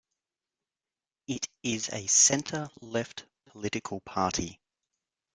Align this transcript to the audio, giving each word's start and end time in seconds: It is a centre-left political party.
It 1.27 1.47
is 1.61 1.89
a 1.89 2.07
centre-left 2.07 3.25
political 3.45 3.99
party. 3.99 4.59